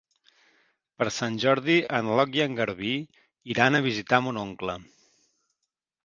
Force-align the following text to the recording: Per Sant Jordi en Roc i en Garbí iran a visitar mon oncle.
Per 1.01 1.07
Sant 1.17 1.35
Jordi 1.41 1.75
en 1.97 2.07
Roc 2.13 2.33
i 2.37 2.41
en 2.45 2.57
Garbí 2.59 2.93
iran 3.57 3.77
a 3.77 3.83
visitar 3.89 4.21
mon 4.29 4.41
oncle. 4.45 4.77